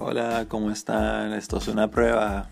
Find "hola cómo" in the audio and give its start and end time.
0.00-0.70